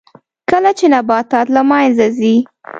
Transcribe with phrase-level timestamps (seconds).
[0.49, 2.35] کله چې نباتات له منځه ځي